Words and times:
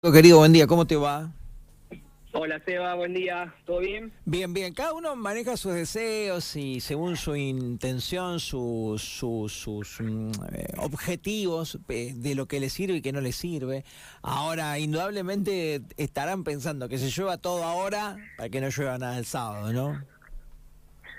Querido, 0.00 0.38
buen 0.38 0.52
día, 0.52 0.68
¿cómo 0.68 0.86
te 0.86 0.94
va? 0.94 1.32
Hola 2.32 2.60
Seba, 2.64 2.94
buen 2.94 3.14
día, 3.14 3.52
¿todo 3.66 3.80
bien? 3.80 4.12
Bien, 4.24 4.54
bien, 4.54 4.72
cada 4.72 4.92
uno 4.92 5.16
maneja 5.16 5.56
sus 5.56 5.74
deseos 5.74 6.54
y 6.54 6.78
según 6.78 7.16
su 7.16 7.34
intención, 7.34 8.38
sus, 8.38 9.02
sus, 9.02 10.00
mm, 10.00 10.30
eh, 10.52 10.66
objetivos 10.78 11.80
eh, 11.88 12.12
de 12.14 12.36
lo 12.36 12.46
que 12.46 12.60
le 12.60 12.70
sirve 12.70 12.98
y 12.98 13.02
que 13.02 13.10
no 13.10 13.20
le 13.20 13.32
sirve. 13.32 13.84
Ahora, 14.22 14.78
indudablemente 14.78 15.82
estarán 15.96 16.44
pensando 16.44 16.88
que 16.88 16.98
se 16.98 17.10
llueva 17.10 17.36
todo 17.36 17.64
ahora 17.64 18.16
para 18.36 18.48
que 18.50 18.60
no 18.60 18.68
llueva 18.68 18.98
nada 18.98 19.18
el 19.18 19.24
sábado, 19.24 19.72
¿no? 19.72 20.00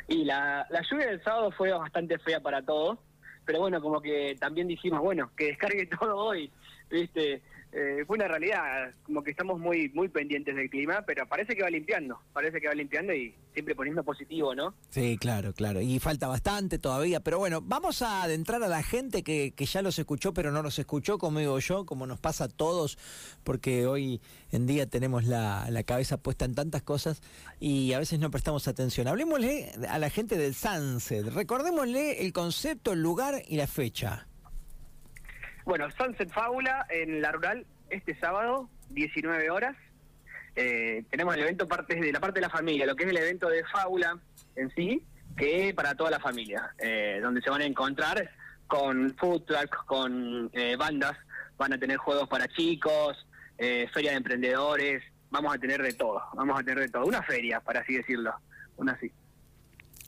Y 0.07 0.23
la, 0.23 0.65
la 0.69 0.81
lluvia 0.89 1.07
del 1.07 1.21
sábado 1.21 1.51
fue 1.51 1.73
bastante 1.73 2.17
fea 2.17 2.39
para 2.39 2.61
todos, 2.61 2.97
pero 3.43 3.59
bueno, 3.59 3.81
como 3.81 3.99
que 4.01 4.37
también 4.39 4.69
dijimos, 4.69 5.01
bueno, 5.01 5.31
que 5.35 5.47
descargue 5.47 5.85
todo 5.99 6.15
hoy, 6.15 6.49
¿viste? 6.89 7.41
eh, 7.71 8.03
fue 8.07 8.17
una 8.17 8.27
realidad, 8.27 8.93
como 9.03 9.23
que 9.23 9.29
estamos 9.31 9.59
muy 9.59 9.89
muy 9.89 10.07
pendientes 10.07 10.55
del 10.55 10.69
clima, 10.69 11.03
pero 11.05 11.27
parece 11.27 11.55
que 11.55 11.61
va 11.61 11.69
limpiando, 11.69 12.19
parece 12.33 12.59
que 12.59 12.67
va 12.67 12.73
limpiando 12.73 13.13
y 13.13 13.35
siempre 13.53 13.75
poniendo 13.75 14.03
positivo, 14.03 14.55
¿no? 14.55 14.73
Sí, 14.89 15.17
claro, 15.19 15.53
claro. 15.53 15.79
Y 15.79 15.99
falta 15.99 16.27
bastante 16.27 16.79
todavía, 16.79 17.19
pero 17.19 17.37
bueno, 17.37 17.61
vamos 17.61 18.01
a 18.01 18.23
adentrar 18.23 18.63
a 18.63 18.67
la 18.67 18.81
gente 18.81 19.21
que, 19.21 19.53
que 19.55 19.65
ya 19.65 19.83
los 19.83 19.99
escuchó, 19.99 20.33
pero 20.33 20.51
no 20.51 20.63
los 20.63 20.79
escuchó, 20.79 21.19
como 21.19 21.59
yo, 21.59 21.85
como 21.85 22.07
nos 22.07 22.19
pasa 22.19 22.45
a 22.45 22.49
todos, 22.49 22.97
porque 23.43 23.85
hoy 23.85 24.19
en 24.51 24.65
día 24.65 24.87
tenemos 24.87 25.25
la, 25.25 25.67
la 25.69 25.83
cabeza 25.83 26.17
puesta 26.17 26.45
en 26.45 26.55
tantas 26.55 26.81
cosas 26.81 27.21
y 27.59 27.93
a 27.93 27.99
veces 27.99 28.19
no 28.19 28.31
prestamos 28.31 28.67
atención. 28.67 29.07
Hablemosle 29.07 29.73
a 29.87 29.99
la 29.99 30.09
gente 30.09 30.37
del 30.37 30.55
Sunset, 30.55 31.27
recordémosle 31.27 32.23
el 32.23 32.33
concepto, 32.33 32.93
el 32.93 33.03
lugar 33.03 33.43
y 33.47 33.57
la 33.57 33.67
fecha. 33.67 34.28
Bueno, 35.69 35.85
Sunset 35.91 36.31
Fábula 36.31 36.87
en 36.89 37.21
la 37.21 37.31
rural 37.31 37.63
este 37.91 38.19
sábado, 38.19 38.67
19 38.89 39.51
horas. 39.51 39.77
Eh, 40.55 41.03
tenemos 41.11 41.35
el 41.35 41.41
evento 41.41 41.67
parte 41.67 41.93
de 41.93 42.11
la 42.11 42.19
parte 42.19 42.39
de 42.39 42.47
la 42.47 42.49
familia, 42.49 42.87
lo 42.87 42.95
que 42.95 43.03
es 43.03 43.09
el 43.11 43.17
evento 43.17 43.47
de 43.49 43.63
Fábula 43.65 44.17
en 44.55 44.71
sí, 44.71 45.05
que 45.37 45.69
es 45.69 45.75
para 45.75 45.93
toda 45.93 46.09
la 46.09 46.19
familia, 46.19 46.73
eh, 46.79 47.19
donde 47.21 47.39
se 47.43 47.51
van 47.51 47.61
a 47.61 47.65
encontrar 47.65 48.31
con 48.65 49.15
food 49.17 49.43
truck, 49.43 49.85
con 49.85 50.49
eh, 50.53 50.75
bandas, 50.75 51.15
van 51.55 51.73
a 51.73 51.77
tener 51.77 51.97
juegos 51.97 52.27
para 52.27 52.47
chicos, 52.47 53.27
feria 53.55 54.09
de 54.09 54.17
emprendedores, 54.17 55.03
vamos 55.29 55.53
a 55.53 55.59
tener 55.59 55.83
de 55.83 55.93
todo, 55.93 56.19
vamos 56.33 56.59
a 56.59 56.63
tener 56.63 56.79
de 56.79 56.89
todo, 56.89 57.05
una 57.05 57.21
feria, 57.21 57.59
para 57.59 57.81
así 57.81 57.95
decirlo, 57.95 58.33
una 58.77 58.93
así. 58.93 59.11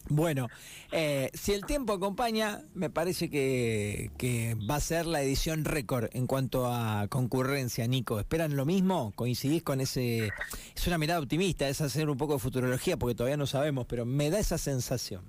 Bueno, 0.09 0.47
eh, 0.91 1.29
si 1.33 1.53
el 1.53 1.65
tiempo 1.65 1.93
acompaña, 1.93 2.61
me 2.73 2.89
parece 2.89 3.29
que, 3.29 4.11
que, 4.17 4.55
va 4.69 4.75
a 4.75 4.79
ser 4.79 5.05
la 5.05 5.21
edición 5.21 5.63
récord 5.63 6.09
en 6.13 6.27
cuanto 6.27 6.67
a 6.67 7.07
concurrencia, 7.07 7.87
Nico. 7.87 8.19
¿Esperan 8.19 8.55
lo 8.55 8.65
mismo? 8.65 9.13
¿Coincidís 9.15 9.63
con 9.63 9.81
ese...? 9.81 10.31
Es 10.75 10.87
una 10.87 10.97
mirada 10.97 11.19
optimista, 11.19 11.67
es 11.69 11.81
hacer 11.81 12.09
un 12.09 12.17
poco 12.17 12.33
de 12.33 12.39
futurología, 12.39 12.97
porque 12.97 13.15
todavía 13.15 13.37
no 13.37 13.47
sabemos, 13.47 13.85
pero 13.85 14.05
me 14.05 14.29
da 14.29 14.39
esa 14.39 14.57
sensación. 14.57 15.23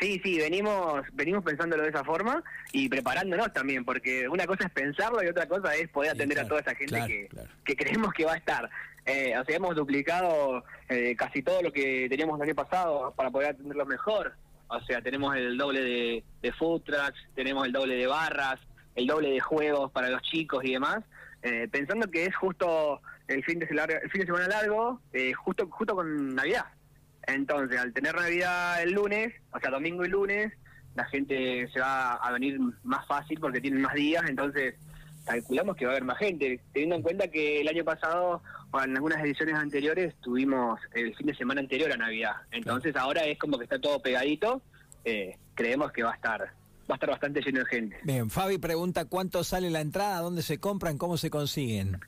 Sí, 0.00 0.18
sí, 0.24 0.38
venimos 0.38 1.02
venimos 1.12 1.44
pensándolo 1.44 1.82
de 1.82 1.90
esa 1.90 2.02
forma 2.02 2.42
y 2.72 2.88
preparándonos 2.88 3.52
también, 3.52 3.84
porque 3.84 4.26
una 4.28 4.46
cosa 4.46 4.64
es 4.64 4.70
pensarlo 4.70 5.22
y 5.22 5.26
otra 5.26 5.46
cosa 5.46 5.74
es 5.74 5.88
poder 5.90 6.12
atender 6.12 6.40
a 6.40 6.48
toda 6.48 6.60
esa 6.60 6.74
gente 6.74 6.98
que, 7.06 7.28
que 7.64 7.76
creemos 7.76 8.12
que 8.14 8.24
va 8.24 8.32
a 8.32 8.36
estar. 8.36 8.70
Eh, 9.06 9.34
hemos 9.48 9.74
duplicado 9.74 10.64
eh, 10.88 11.14
casi 11.16 11.42
todo 11.42 11.62
lo 11.62 11.72
que 11.72 12.06
teníamos 12.08 12.38
el 12.38 12.48
año 12.48 12.54
pasado 12.54 13.12
para 13.16 13.30
poder 13.30 13.50
atenderlo 13.50 13.86
mejor. 13.86 14.34
O 14.68 14.80
sea, 14.82 15.02
tenemos 15.02 15.34
el 15.36 15.58
doble 15.58 15.80
de, 15.80 16.24
de 16.42 16.52
food 16.52 16.82
trucks, 16.82 17.18
tenemos 17.34 17.66
el 17.66 17.72
doble 17.72 17.96
de 17.96 18.06
barras, 18.06 18.60
el 18.94 19.06
doble 19.06 19.30
de 19.30 19.40
juegos 19.40 19.90
para 19.90 20.10
los 20.10 20.22
chicos 20.22 20.64
y 20.64 20.72
demás, 20.72 21.00
eh, 21.42 21.68
pensando 21.70 22.10
que 22.10 22.26
es 22.26 22.36
justo 22.36 23.00
el 23.28 23.42
fin 23.44 23.58
de, 23.58 23.66
el 23.66 24.10
fin 24.10 24.20
de 24.20 24.26
semana 24.26 24.48
largo, 24.48 25.00
eh, 25.12 25.32
justo 25.32 25.66
justo 25.70 25.94
con 25.94 26.34
Navidad. 26.34 26.66
Entonces, 27.26 27.80
al 27.80 27.92
tener 27.92 28.14
Navidad 28.14 28.82
el 28.82 28.92
lunes, 28.92 29.32
o 29.52 29.60
sea, 29.60 29.70
domingo 29.70 30.04
y 30.04 30.08
lunes, 30.08 30.52
la 30.94 31.04
gente 31.06 31.68
se 31.72 31.80
va 31.80 32.14
a 32.14 32.32
venir 32.32 32.58
más 32.82 33.06
fácil 33.06 33.38
porque 33.40 33.60
tienen 33.60 33.80
más 33.80 33.94
días, 33.94 34.24
entonces 34.28 34.74
calculamos 35.30 35.76
que 35.76 35.84
va 35.84 35.92
a 35.92 35.94
haber 35.94 36.04
más 36.04 36.18
gente, 36.18 36.60
teniendo 36.72 36.96
en 36.96 37.02
cuenta 37.02 37.28
que 37.28 37.60
el 37.60 37.68
año 37.68 37.84
pasado, 37.84 38.42
o 38.72 38.82
en 38.82 38.96
algunas 38.96 39.22
ediciones 39.22 39.54
anteriores, 39.54 40.14
tuvimos 40.20 40.80
el 40.92 41.14
fin 41.14 41.28
de 41.28 41.34
semana 41.34 41.60
anterior 41.60 41.92
a 41.92 41.96
Navidad. 41.96 42.32
Entonces 42.50 42.96
ahora 42.96 43.24
es 43.24 43.38
como 43.38 43.56
que 43.56 43.64
está 43.64 43.80
todo 43.80 44.00
pegadito, 44.00 44.60
eh, 45.04 45.36
creemos 45.54 45.92
que 45.92 46.02
va 46.02 46.12
a 46.12 46.14
estar 46.14 46.40
va 46.90 46.94
a 46.94 46.96
estar 46.96 47.10
bastante 47.10 47.40
lleno 47.40 47.60
de 47.60 47.66
gente. 47.66 47.96
Bien, 48.02 48.28
Fabi 48.28 48.58
pregunta 48.58 49.04
cuánto 49.04 49.44
sale 49.44 49.70
la 49.70 49.80
entrada, 49.80 50.18
dónde 50.18 50.42
se 50.42 50.58
compran, 50.58 50.98
cómo 50.98 51.16
se 51.16 51.30
consiguen. 51.30 52.00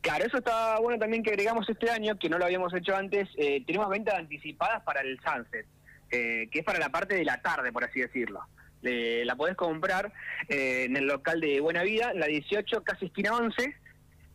Claro, 0.00 0.24
eso 0.24 0.38
está 0.38 0.78
bueno 0.78 1.00
también 1.00 1.24
que 1.24 1.30
agregamos 1.30 1.68
este 1.68 1.90
año, 1.90 2.16
que 2.16 2.28
no 2.28 2.38
lo 2.38 2.44
habíamos 2.44 2.72
hecho 2.74 2.94
antes. 2.94 3.28
Eh, 3.36 3.64
tenemos 3.66 3.88
ventas 3.88 4.14
anticipadas 4.14 4.82
para 4.84 5.00
el 5.00 5.18
Sunset, 5.20 5.66
eh, 6.12 6.48
que 6.52 6.60
es 6.60 6.64
para 6.64 6.78
la 6.78 6.90
parte 6.90 7.16
de 7.16 7.24
la 7.24 7.42
tarde, 7.42 7.72
por 7.72 7.82
así 7.82 7.98
decirlo. 7.98 8.42
La 8.82 9.36
podés 9.36 9.56
comprar 9.56 10.12
eh, 10.48 10.84
en 10.84 10.96
el 10.96 11.06
local 11.06 11.40
de 11.40 11.60
Buena 11.60 11.82
Vida, 11.82 12.12
la 12.14 12.26
18, 12.26 12.82
casi 12.84 13.06
esquina 13.06 13.34
11, 13.34 13.74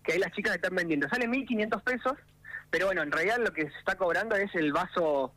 que 0.04 0.14
ahí 0.14 0.20
las 0.20 0.32
chicas 0.32 0.56
están 0.56 0.76
vendiendo. 0.76 1.08
Sale 1.10 1.28
1.500 1.28 1.84
pesos, 1.84 2.14
pero 2.70 2.88
bueno, 2.88 3.04
en 3.04 3.12
realidad 3.12 3.38
lo 3.40 3.52
que 3.52 3.64
se 3.64 3.78
está 3.78 3.96
cobrando 3.96 4.36
es 4.36 4.54
el 4.56 4.72
vaso 4.72 5.34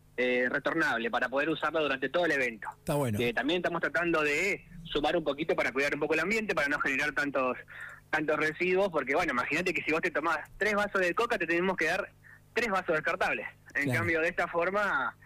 retornable 0.50 1.10
para 1.10 1.31
poder 1.31 1.48
usarlo 1.48 1.82
durante 1.82 2.10
todo 2.10 2.26
el 2.26 2.32
evento. 2.32 2.69
Está 2.76 2.93
bueno. 2.93 3.19
también 3.34 3.60
estamos 3.60 3.81
tratando 3.81 4.22
de 4.22 4.62
sumar 4.84 5.16
un 5.16 5.25
poquito 5.25 5.56
para 5.56 5.72
cuidar 5.72 5.94
un 5.94 6.00
poco 6.00 6.12
el 6.12 6.21
ambiente, 6.21 6.54
para 6.54 6.69
no 6.69 6.78
generar 6.78 7.12
tantos 7.12 7.56
tantos 8.10 8.37
residuos, 8.37 8.91
porque 8.91 9.15
bueno, 9.15 9.32
imagínate 9.32 9.72
que 9.72 9.82
si 9.82 9.92
vos 9.92 10.03
te 10.03 10.10
tomás 10.10 10.38
tres 10.59 10.75
vasos 10.75 11.00
de 11.00 11.15
coca, 11.15 11.38
te 11.38 11.47
tenemos 11.47 11.77
que 11.77 11.87
dar 11.87 12.10
tres 12.53 12.69
vasos 12.69 12.94
descartables. 12.94 13.47
En 13.75 13.91
cambio, 13.92 14.21
de 14.21 14.28
esta 14.28 14.48
forma, 14.48 15.16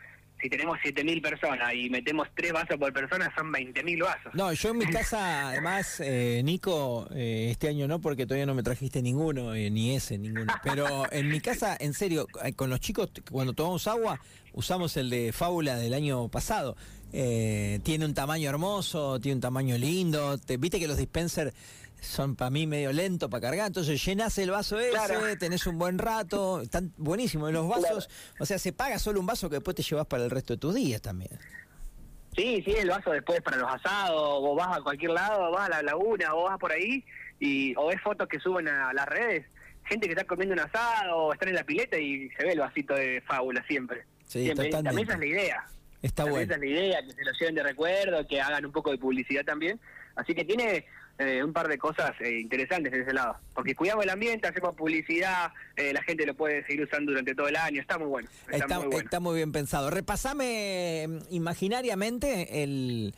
si 0.44 0.50
tenemos 0.50 0.78
7.000 0.84 1.22
personas 1.22 1.72
y 1.72 1.88
metemos 1.88 2.28
tres 2.34 2.52
vasos 2.52 2.76
por 2.76 2.92
persona, 2.92 3.32
son 3.34 3.50
20.000 3.50 4.04
vasos. 4.04 4.34
No, 4.34 4.52
yo 4.52 4.72
en 4.72 4.76
mi 4.76 4.84
casa, 4.84 5.48
además, 5.48 6.00
eh, 6.00 6.42
Nico, 6.44 7.08
eh, 7.14 7.48
este 7.50 7.68
año 7.68 7.88
no, 7.88 7.98
porque 7.98 8.26
todavía 8.26 8.44
no 8.44 8.52
me 8.52 8.62
trajiste 8.62 9.00
ninguno, 9.00 9.54
eh, 9.54 9.70
ni 9.70 9.96
ese, 9.96 10.18
ninguno. 10.18 10.52
Pero 10.62 11.10
en 11.10 11.30
mi 11.30 11.40
casa, 11.40 11.78
en 11.80 11.94
serio, 11.94 12.26
eh, 12.44 12.52
con 12.52 12.68
los 12.68 12.78
chicos, 12.80 13.08
cuando 13.30 13.54
tomamos 13.54 13.88
agua, 13.88 14.20
usamos 14.52 14.98
el 14.98 15.08
de 15.08 15.32
fábula 15.32 15.78
del 15.78 15.94
año 15.94 16.28
pasado. 16.28 16.76
Tiene 17.10 18.04
un 18.04 18.12
tamaño 18.12 18.50
hermoso, 18.50 19.18
tiene 19.20 19.36
un 19.36 19.40
tamaño 19.40 19.78
lindo. 19.78 20.36
Te, 20.36 20.58
Viste 20.58 20.78
que 20.78 20.88
los 20.88 20.98
dispensers 20.98 21.54
son 22.04 22.36
para 22.36 22.50
mí 22.50 22.66
medio 22.66 22.92
lento 22.92 23.28
para 23.28 23.40
cargar, 23.40 23.66
entonces 23.66 24.04
llenas 24.04 24.36
el 24.38 24.50
vaso 24.50 24.78
ese, 24.78 25.36
tenés 25.36 25.66
un 25.66 25.78
buen 25.78 25.98
rato, 25.98 26.60
están 26.60 26.92
buenísimos 26.96 27.52
los 27.52 27.68
vasos, 27.68 28.08
o 28.38 28.46
sea, 28.46 28.58
se 28.58 28.72
paga 28.72 28.98
solo 28.98 29.20
un 29.20 29.26
vaso 29.26 29.48
que 29.48 29.56
después 29.56 29.74
te 29.74 29.82
llevas 29.82 30.06
para 30.06 30.24
el 30.24 30.30
resto 30.30 30.54
de 30.54 30.58
tus 30.58 30.74
días 30.74 31.02
también. 31.02 31.38
Sí, 32.36 32.62
sí, 32.64 32.72
el 32.72 32.88
vaso 32.88 33.10
después 33.10 33.40
para 33.42 33.56
los 33.56 33.72
asados, 33.72 34.40
vos 34.40 34.56
vas 34.56 34.78
a 34.78 34.80
cualquier 34.82 35.12
lado, 35.12 35.50
vas 35.52 35.66
a 35.66 35.70
la 35.70 35.82
laguna, 35.82 36.32
vos 36.32 36.50
vas 36.50 36.58
por 36.58 36.72
ahí 36.72 37.04
y 37.38 37.74
o 37.76 37.86
ves 37.86 38.00
fotos 38.00 38.28
que 38.28 38.40
suben 38.40 38.68
a 38.68 38.92
las 38.92 39.06
redes, 39.06 39.46
gente 39.84 40.06
que 40.06 40.12
está 40.12 40.24
comiendo 40.24 40.54
un 40.54 40.60
asado 40.60 41.16
o 41.16 41.32
están 41.32 41.50
en 41.50 41.54
la 41.54 41.64
pileta 41.64 41.98
y 41.98 42.28
se 42.30 42.44
ve 42.44 42.52
el 42.52 42.60
vasito 42.60 42.94
de 42.94 43.22
fábula 43.26 43.64
siempre. 43.66 44.04
Sí, 44.26 44.44
siempre. 44.44 44.70
También 44.70 44.98
esa 44.98 45.14
es 45.14 45.18
la 45.20 45.26
idea. 45.26 45.64
Está 46.02 46.24
bueno. 46.24 46.40
Esa 46.40 46.54
es 46.54 46.60
la 46.60 46.66
idea, 46.66 47.02
que 47.02 47.12
se 47.12 47.24
lo 47.24 47.32
lleven 47.32 47.54
de 47.54 47.62
recuerdo, 47.62 48.26
que 48.26 48.40
hagan 48.40 48.66
un 48.66 48.72
poco 48.72 48.90
de 48.90 48.98
publicidad 48.98 49.44
también. 49.44 49.80
Así 50.16 50.34
que 50.34 50.44
tiene 50.44 50.86
eh, 51.16 51.44
un 51.44 51.52
par 51.52 51.68
de 51.68 51.78
cosas 51.78 52.10
eh, 52.20 52.40
interesantes 52.40 52.90
de 52.90 53.02
ese 53.02 53.12
lado. 53.12 53.36
Porque 53.54 53.76
cuidamos 53.76 54.02
el 54.02 54.10
ambiente, 54.10 54.48
hacemos 54.48 54.74
publicidad, 54.74 55.52
eh, 55.76 55.92
la 55.92 56.02
gente 56.02 56.26
lo 56.26 56.34
puede 56.34 56.66
seguir 56.66 56.82
usando 56.82 57.12
durante 57.12 57.36
todo 57.36 57.46
el 57.46 57.54
año, 57.54 57.80
está 57.80 57.98
muy 57.98 58.08
bueno. 58.08 58.28
Está, 58.50 59.20
muy, 59.20 59.36
bien 59.36 59.52
pensado. 59.52 59.90
Repasame 59.90 61.06
imaginariamente 61.30 62.64
el 62.64 63.14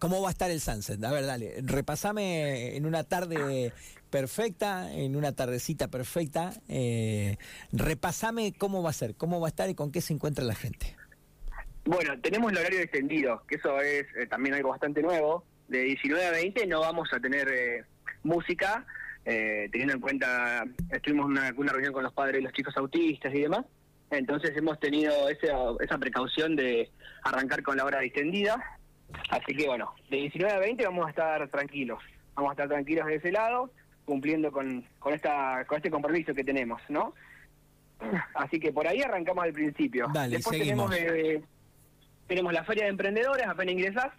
cómo 0.00 0.20
va 0.20 0.28
a 0.28 0.30
estar 0.32 0.50
el 0.50 0.60
sunset. 0.60 1.02
A 1.04 1.12
ver, 1.12 1.26
dale, 1.26 1.54
repasame 1.62 2.76
en 2.76 2.84
una 2.84 3.04
tarde 3.04 3.72
perfecta, 4.10 4.92
en 4.92 5.14
una 5.14 5.30
tardecita 5.30 5.86
perfecta, 5.86 6.50
repasame 7.70 8.52
cómo 8.58 8.82
va 8.82 8.90
a 8.90 8.94
ser, 8.94 9.14
cómo 9.14 9.40
va 9.40 9.46
a 9.46 9.50
estar 9.50 9.70
y 9.70 9.76
con 9.76 9.92
qué 9.92 10.00
se 10.00 10.12
encuentra 10.12 10.44
la 10.44 10.56
gente. 10.56 10.96
Bueno, 11.84 12.18
tenemos 12.20 12.50
el 12.50 12.58
horario 12.58 12.80
extendido, 12.80 13.44
que 13.46 13.54
eso 13.54 13.80
es 13.80 14.06
también 14.28 14.56
algo 14.56 14.70
bastante 14.70 15.00
nuevo 15.00 15.44
de 15.68 15.82
19 15.84 16.26
a 16.26 16.30
20 16.30 16.66
no 16.66 16.80
vamos 16.80 17.12
a 17.12 17.20
tener 17.20 17.48
eh, 17.48 17.84
música, 18.22 18.84
eh, 19.24 19.68
teniendo 19.70 19.94
en 19.94 20.00
cuenta, 20.00 20.64
estuvimos 20.90 21.26
en 21.26 21.32
una, 21.32 21.52
una, 21.56 21.72
reunión 21.72 21.92
con 21.92 22.02
los 22.02 22.12
padres 22.12 22.40
y 22.40 22.44
los 22.44 22.52
chicos 22.52 22.76
autistas 22.76 23.34
y 23.34 23.42
demás, 23.42 23.64
entonces 24.10 24.56
hemos 24.56 24.80
tenido 24.80 25.28
esa, 25.28 25.56
esa 25.80 25.98
precaución 25.98 26.56
de 26.56 26.90
arrancar 27.22 27.62
con 27.62 27.76
la 27.76 27.84
hora 27.84 28.00
distendida, 28.00 28.62
así 29.30 29.54
que 29.54 29.66
bueno, 29.66 29.94
de 30.10 30.16
19 30.16 30.54
a 30.54 30.58
20 30.58 30.84
vamos 30.84 31.06
a 31.06 31.10
estar 31.10 31.48
tranquilos, 31.48 32.02
vamos 32.34 32.50
a 32.50 32.52
estar 32.54 32.68
tranquilos 32.68 33.06
de 33.06 33.16
ese 33.16 33.32
lado, 33.32 33.70
cumpliendo 34.04 34.50
con, 34.50 34.86
con, 34.98 35.12
esta, 35.12 35.66
con 35.66 35.76
este 35.76 35.90
compromiso 35.90 36.32
que 36.34 36.44
tenemos, 36.44 36.80
¿no? 36.88 37.14
Así 38.34 38.58
que 38.58 38.72
por 38.72 38.86
ahí 38.86 39.02
arrancamos 39.02 39.44
al 39.44 39.52
principio. 39.52 40.06
Después 40.30 40.58
tenemos, 40.58 40.94
eh, 40.96 41.42
tenemos 42.26 42.52
la 42.52 42.64
feria 42.64 42.84
de 42.84 42.90
emprendedores, 42.90 43.46
apenas 43.46 43.74
ingresás, 43.74 44.12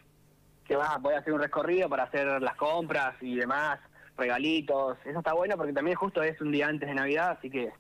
que 0.70 0.76
vas 0.76 0.96
a 0.96 1.00
poder 1.00 1.18
hacer 1.18 1.34
un 1.34 1.42
recorrido 1.42 1.90
para 1.90 2.04
hacer 2.04 2.40
las 2.44 2.56
compras 2.56 3.16
y 3.22 3.36
demás, 3.36 3.80
regalitos, 4.16 5.00
eso 5.04 5.18
está 5.18 5.34
bueno 5.34 5.58
porque 5.58 5.74
también 5.74 5.98
justo 5.98 6.22
es 6.22 6.40
un 6.42 6.52
día 6.52 6.68
antes 6.68 6.88
de 6.88 6.94
Navidad, 6.94 7.32
así 7.32 7.50
que 7.50 7.72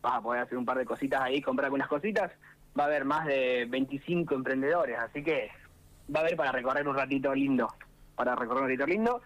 vas 0.00 0.14
a 0.14 0.20
poder 0.20 0.42
hacer 0.42 0.56
un 0.56 0.64
par 0.64 0.78
de 0.78 0.86
cositas 0.86 1.20
ahí, 1.20 1.42
comprar 1.42 1.64
algunas 1.64 1.88
cositas. 1.88 2.30
Va 2.78 2.84
a 2.84 2.86
haber 2.86 3.04
más 3.04 3.26
de 3.26 3.66
25 3.68 4.32
emprendedores, 4.32 4.96
así 5.00 5.24
que 5.24 5.50
va 6.14 6.20
a 6.20 6.22
haber 6.22 6.36
para 6.36 6.52
recorrer 6.52 6.86
un 6.86 6.94
ratito 6.94 7.34
lindo, 7.34 7.66
para 8.14 8.36
recorrer 8.36 8.62
un 8.62 8.68
ratito 8.68 8.86
lindo. 8.86 9.22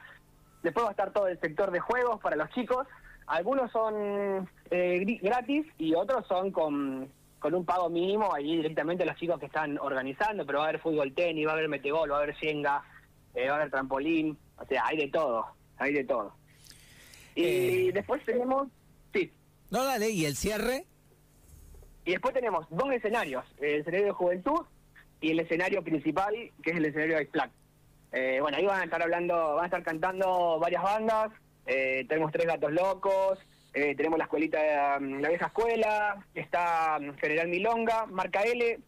Después 0.62 0.86
va 0.86 0.88
a 0.88 0.92
estar 0.92 1.12
todo 1.12 1.28
el 1.28 1.38
sector 1.40 1.70
de 1.72 1.80
juegos 1.80 2.22
para 2.22 2.36
los 2.36 2.48
chicos. 2.52 2.86
Algunos 3.26 3.70
son 3.70 4.48
eh, 4.70 5.18
gratis 5.20 5.66
y 5.76 5.94
otros 5.94 6.26
son 6.26 6.50
con, 6.52 7.10
con 7.38 7.54
un 7.54 7.66
pago 7.66 7.90
mínimo, 7.90 8.34
ahí 8.34 8.56
directamente 8.56 9.04
los 9.04 9.16
chicos 9.16 9.38
que 9.38 9.44
están 9.44 9.76
organizando, 9.76 10.46
pero 10.46 10.60
va 10.60 10.64
a 10.64 10.68
haber 10.68 10.80
fútbol 10.80 11.12
tenis, 11.12 11.46
va 11.46 11.50
a 11.50 11.54
haber 11.56 11.68
metegol, 11.68 12.10
va 12.10 12.16
a 12.16 12.22
haber 12.22 12.34
shenga, 12.36 12.82
eh, 13.34 13.48
va 13.48 13.54
a 13.54 13.56
haber 13.56 13.70
trampolín, 13.70 14.38
o 14.56 14.66
sea, 14.66 14.86
hay 14.86 14.96
de 14.96 15.08
todo, 15.08 15.46
hay 15.76 15.92
de 15.92 16.04
todo. 16.04 16.34
Y 17.34 17.44
eh. 17.88 17.90
después 17.92 18.24
tenemos, 18.24 18.68
sí. 19.12 19.30
No, 19.70 19.84
dale, 19.84 20.10
¿y 20.10 20.24
el 20.24 20.36
cierre? 20.36 20.86
Y 22.04 22.12
después 22.12 22.34
tenemos 22.34 22.66
dos 22.70 22.92
escenarios, 22.92 23.44
el 23.58 23.80
escenario 23.80 24.06
de 24.06 24.12
juventud 24.12 24.60
y 25.20 25.30
el 25.30 25.40
escenario 25.40 25.82
principal, 25.82 26.34
que 26.62 26.70
es 26.70 26.76
el 26.76 26.84
escenario 26.84 27.16
de 27.16 27.22
Ice 27.22 27.38
eh, 28.16 28.38
bueno, 28.40 28.56
ahí 28.56 28.64
van 28.64 28.80
a 28.80 28.84
estar 28.84 29.02
hablando, 29.02 29.54
van 29.56 29.64
a 29.64 29.66
estar 29.66 29.82
cantando 29.82 30.60
varias 30.60 30.84
bandas, 30.84 31.32
eh, 31.66 32.06
tenemos 32.08 32.30
Tres 32.30 32.46
Gatos 32.46 32.70
Locos, 32.70 33.40
eh, 33.72 33.96
tenemos 33.96 34.18
la 34.18 34.24
escuelita, 34.26 35.00
mm, 35.00 35.20
la 35.20 35.28
vieja 35.30 35.46
escuela, 35.46 36.24
está 36.32 36.98
mm, 37.00 37.14
General 37.14 37.48
Milonga, 37.48 38.06
Marca 38.06 38.42
L, 38.42 38.78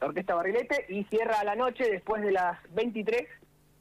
Orquesta 0.00 0.36
Barrilete, 0.36 0.86
y 0.88 1.02
cierra 1.04 1.40
a 1.40 1.44
la 1.44 1.56
noche, 1.56 1.90
después 1.90 2.22
de 2.22 2.30
las 2.30 2.58
23, 2.72 3.26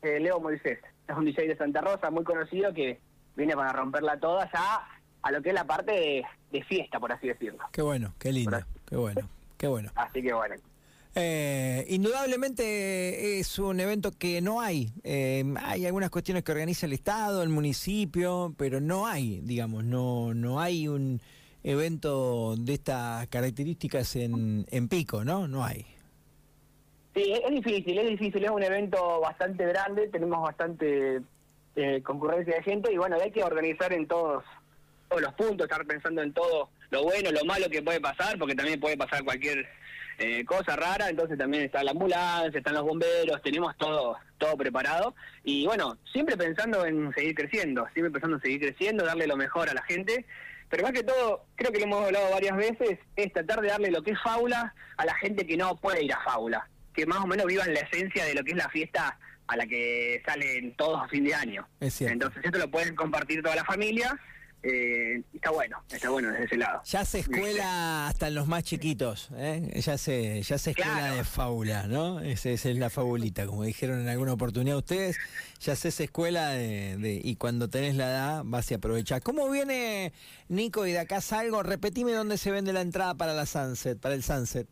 Leo 0.01 0.39
Moisés. 0.39 0.79
Es 1.07 1.15
un 1.15 1.25
DJ 1.25 1.47
de 1.47 1.57
Santa 1.57 1.81
Rosa 1.81 2.09
muy 2.09 2.23
conocido 2.23 2.73
que 2.73 2.99
viene 3.35 3.55
para 3.55 3.73
romperla 3.73 4.19
toda 4.19 4.49
ya 4.51 4.87
a 5.21 5.31
lo 5.31 5.41
que 5.41 5.49
es 5.49 5.55
la 5.55 5.65
parte 5.65 6.25
de, 6.51 6.63
fiesta, 6.63 6.99
por 6.99 7.11
así 7.11 7.27
decirlo. 7.27 7.59
Qué 7.71 7.81
bueno, 7.81 8.13
qué 8.19 8.31
lindo, 8.31 8.59
qué 8.85 8.95
bueno, 8.95 9.29
qué 9.57 9.67
bueno. 9.67 9.91
Así 9.95 10.21
que 10.21 10.33
bueno. 10.33 10.55
Eh, 11.15 11.85
indudablemente 11.89 13.39
es 13.39 13.59
un 13.59 13.79
evento 13.79 14.11
que 14.11 14.41
no 14.41 14.61
hay. 14.61 14.91
Eh, 15.03 15.43
hay 15.57 15.85
algunas 15.85 16.09
cuestiones 16.09 16.43
que 16.43 16.51
organiza 16.51 16.85
el 16.85 16.93
Estado, 16.93 17.43
el 17.43 17.49
municipio, 17.49 18.53
pero 18.57 18.79
no 18.79 19.07
hay, 19.07 19.41
digamos, 19.41 19.83
no, 19.83 20.33
no 20.33 20.59
hay 20.59 20.87
un 20.87 21.21
evento 21.63 22.55
de 22.57 22.73
estas 22.73 23.27
características 23.27 24.15
en, 24.15 24.65
en 24.69 24.87
Pico, 24.87 25.25
¿no? 25.25 25.47
No 25.47 25.65
hay. 25.65 25.85
Sí, 27.19 27.33
es 27.33 27.51
difícil, 27.51 27.99
es 27.99 28.07
difícil, 28.07 28.45
es 28.45 28.49
un 28.49 28.63
evento 28.63 29.19
bastante 29.19 29.65
grande, 29.65 30.07
tenemos 30.07 30.41
bastante 30.41 31.19
eh, 31.75 32.01
concurrencia 32.01 32.55
de 32.55 32.63
gente 32.63 32.93
y 32.93 32.97
bueno, 32.97 33.17
hay 33.21 33.29
que 33.29 33.43
organizar 33.43 33.91
en 33.91 34.07
todos, 34.07 34.45
todos 35.09 35.23
los 35.23 35.33
puntos, 35.33 35.65
estar 35.65 35.85
pensando 35.85 36.21
en 36.21 36.31
todo 36.31 36.69
lo 36.91 37.03
bueno, 37.03 37.29
lo 37.33 37.43
malo 37.43 37.69
que 37.69 37.81
puede 37.81 37.99
pasar, 37.99 38.39
porque 38.39 38.55
también 38.55 38.79
puede 38.79 38.95
pasar 38.95 39.25
cualquier 39.25 39.67
eh, 40.17 40.45
cosa 40.45 40.77
rara, 40.77 41.09
entonces 41.09 41.37
también 41.37 41.63
está 41.63 41.83
la 41.83 41.91
ambulancia, 41.91 42.57
están 42.57 42.75
los 42.75 42.85
bomberos, 42.85 43.41
tenemos 43.41 43.75
todo 43.75 44.15
todo 44.37 44.55
preparado 44.55 45.13
y 45.43 45.65
bueno, 45.65 45.97
siempre 46.13 46.37
pensando 46.37 46.85
en 46.85 47.13
seguir 47.13 47.35
creciendo, 47.35 47.85
siempre 47.93 48.11
pensando 48.11 48.37
en 48.37 48.43
seguir 48.43 48.61
creciendo, 48.61 49.03
darle 49.03 49.27
lo 49.27 49.35
mejor 49.35 49.67
a 49.69 49.73
la 49.73 49.83
gente, 49.83 50.25
pero 50.69 50.83
más 50.83 50.93
que 50.93 51.03
todo, 51.03 51.43
creo 51.55 51.73
que 51.73 51.79
lo 51.79 51.83
hemos 51.83 52.05
hablado 52.05 52.31
varias 52.31 52.55
veces, 52.55 52.97
es 53.17 53.33
tratar 53.33 53.59
de 53.59 53.67
darle 53.67 53.91
lo 53.91 54.03
que 54.03 54.11
es 54.11 54.21
faula 54.21 54.73
a 54.95 55.05
la 55.05 55.15
gente 55.15 55.45
que 55.45 55.57
no 55.57 55.75
puede 55.75 56.05
ir 56.05 56.13
a 56.13 56.23
faula, 56.23 56.65
que 56.93 57.05
más 57.05 57.19
o 57.19 57.27
menos 57.27 57.45
vivan 57.45 57.73
la 57.73 57.81
esencia 57.81 58.25
de 58.25 58.33
lo 58.33 58.43
que 58.43 58.51
es 58.51 58.57
la 58.57 58.69
fiesta 58.69 59.19
a 59.47 59.55
la 59.55 59.65
que 59.65 60.21
salen 60.25 60.75
todos 60.75 61.01
a 61.03 61.07
fin 61.07 61.23
de 61.23 61.33
año. 61.33 61.67
Entonces 61.79 62.43
esto 62.43 62.59
lo 62.59 62.69
pueden 62.69 62.95
compartir 62.95 63.41
toda 63.41 63.55
la 63.55 63.65
familia 63.65 64.19
eh, 64.61 65.23
está 65.33 65.51
bueno, 65.51 65.81
está 65.89 66.09
bueno 66.09 66.31
desde 66.31 66.43
ese 66.45 66.57
lado. 66.57 66.81
Ya 66.83 67.05
se 67.05 67.19
escuela 67.19 68.07
hasta 68.07 68.27
en 68.27 68.35
los 68.35 68.47
más 68.47 68.63
chiquitos, 68.63 69.29
¿eh? 69.37 69.71
ya 69.81 69.97
se 69.97 70.41
ya 70.41 70.57
se 70.57 70.71
escuela 70.71 71.15
de 71.15 71.23
fábula, 71.23 71.87
¿no? 71.87 72.19
Esa 72.19 72.49
es 72.49 72.65
la 72.65 72.89
fabulita, 72.89 73.45
como 73.45 73.63
dijeron 73.63 74.01
en 74.01 74.09
alguna 74.09 74.33
oportunidad 74.33 74.75
ustedes, 74.75 75.17
ya 75.61 75.77
se 75.77 75.87
escuela 76.03 76.49
de, 76.49 77.21
y 77.23 77.37
cuando 77.37 77.69
tenés 77.69 77.95
la 77.95 78.09
edad 78.09 78.41
vas 78.43 78.69
y 78.71 78.73
aprovechás. 78.73 79.21
¿Cómo 79.21 79.49
viene 79.49 80.11
Nico 80.49 80.85
y 80.85 80.91
de 80.91 80.99
acá 80.99 81.21
salgo? 81.21 81.63
Repetime 81.63 82.11
dónde 82.11 82.37
se 82.37 82.51
vende 82.51 82.73
la 82.73 82.81
entrada 82.81 83.15
para 83.15 83.33
la 83.33 83.45
Sunset, 83.45 83.97
para 83.97 84.13
el 84.13 84.23
Sunset. 84.23 84.67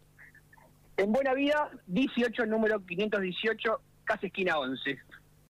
En 0.97 1.11
Buena 1.11 1.35
Vida, 1.35 1.69
18, 1.85 2.47
número 2.47 2.83
518, 2.83 3.81
casi 4.03 4.27
esquina 4.27 4.57
11. 4.57 4.97